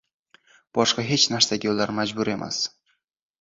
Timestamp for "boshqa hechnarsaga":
0.77-1.71